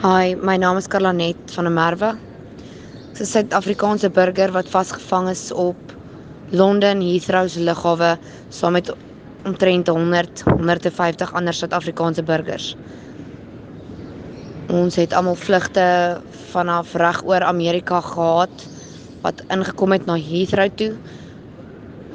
[0.00, 2.08] Hi, my naam is Carlanet van der Merwe.
[3.10, 5.76] Ek's 'n Suid-Afrikaanse burger wat vasgevang is op
[6.56, 8.16] Londen Heathrow se lughawe
[8.48, 8.88] saam met
[9.44, 12.76] omtrent 100 150 ander Suid-Afrikaanse burgers.
[14.68, 15.84] Ons het almal vlugte
[16.52, 18.68] vanaf reg oor Amerika gehad
[19.20, 20.94] wat ingekom het na Heathrow toe.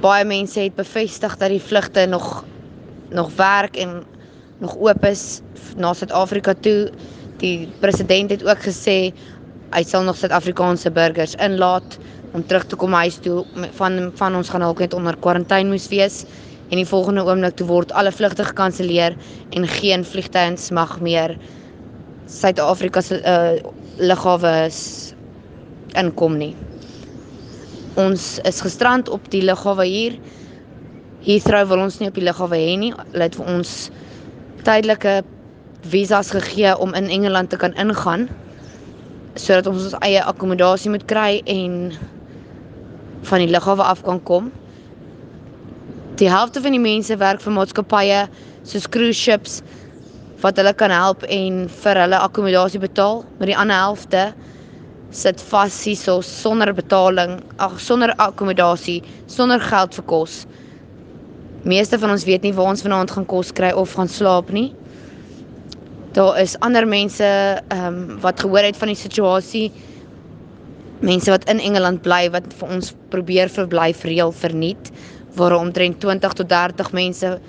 [0.00, 2.44] Baie mense het bevestig dat die vlugte nog
[3.10, 4.02] nog werk en
[4.58, 5.40] nog oop is
[5.76, 6.90] na Suid-Afrika toe
[7.42, 8.98] die president het ook gesê
[9.74, 11.98] hy sal nog Suid-Afrikaanse burgers inlaat
[12.32, 13.42] om terug te kom huis toe
[13.78, 16.24] van van ons gaan ook net onder kwarantyne moes wees
[16.68, 19.16] en die volgende oomblik toe word alle vlugte gekanselleer
[19.56, 21.36] en geen vliegtuie mag meer
[22.28, 23.56] Suid-Afrika se uh,
[23.96, 24.68] lughawe
[25.96, 26.52] inkom nie.
[27.96, 30.18] Ons is gestrand op die lughawe hier.
[31.24, 32.92] Heathrow wil ons nie op die lughawe hê nie.
[32.92, 33.72] Hulle het vir ons
[34.66, 35.14] tydelike
[35.82, 38.28] visas gegee om in Engeland te kan ingaan
[39.38, 41.92] sodat ons ons eie akkommodasie moet kry en
[43.28, 44.50] van die lughawe af kan kom.
[46.18, 48.24] Die helfte van die mense werk vir maatskappye
[48.66, 49.60] soos cruise ships
[50.42, 54.28] wat hulle kan help en vir hulle akkommodasie betaal, maar die ander helfte
[55.14, 60.42] sit vas hierso sonder betaling, ag sonder akkommodasie, sonder geld vir kos.
[61.64, 64.72] Meeste van ons weet nie waar ons vanaand gaan kos kry of gaan slaap nie.
[66.12, 67.24] Daar is ander mense
[67.68, 69.72] ehm um, wat gehoor het van die situasie.
[71.00, 74.90] Mense wat in Engeland bly wat vir ons probeer verblyf reël verniet
[75.36, 77.40] waar omtrent 20 tot 30 mense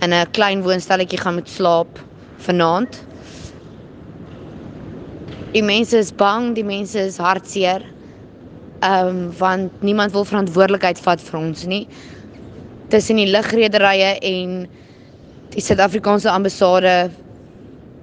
[0.00, 2.00] in 'n klein woonstelletjie gaan moet slaap
[2.38, 3.04] vanaand.
[5.52, 7.84] Die mense is bang, die mense is hartseer.
[8.80, 11.86] Ehm um, want niemand wil verantwoordelikheid vat vir ons nie.
[12.88, 14.66] Tussen die lugrederye en
[15.50, 17.10] die Suid-Afrikaanse ambassade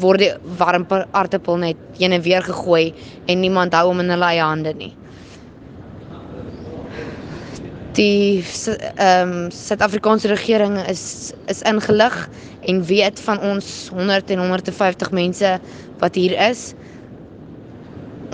[0.00, 2.92] word die warm aartappel net heen en weer gegooi
[3.26, 4.92] en niemand hou hom in hulle eie hande nie.
[7.96, 12.18] Die ehm um, Suid-Afrikaanse regering is is ingelig
[12.68, 15.56] en weet van ons 100 en 150 mense
[16.02, 16.74] wat hier is.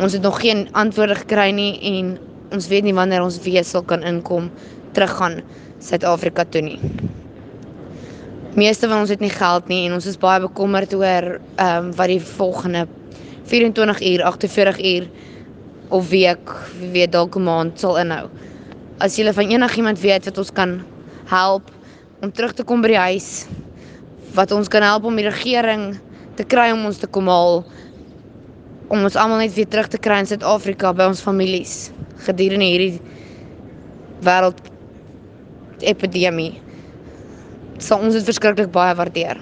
[0.02, 2.16] Ons het nog geen antwoorde gekry nie en
[2.52, 4.50] ons weet nie wanneer ons weer sal kan inkom
[4.92, 5.42] teruggaan
[5.78, 6.78] Suid-Afrika toe nie
[8.56, 11.92] meeste van ons het nie geld nie en ons is baie bekommerd oor ehm um,
[11.96, 12.86] wat die volgende
[13.48, 15.08] 24 uur, 48 uur
[15.88, 18.28] of week, wie weet dalk 'n maand sal inhou.
[18.98, 20.82] As jy van enigiemand weet wat ons kan
[21.26, 21.70] help
[22.20, 23.46] om terug te kom by die huis,
[24.34, 25.98] wat ons kan help om die regering
[26.36, 27.64] te kry om ons te kom haal
[28.88, 31.90] om ons almal net weer terug te kry in Suid-Afrika by ons families
[32.26, 33.00] gedurende hierdie
[34.24, 34.60] wêreld
[35.80, 36.60] epidemie
[37.82, 39.40] sal ons dit verskriklik baie waardeer.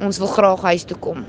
[0.00, 1.24] Ons wil graag huis toe kom.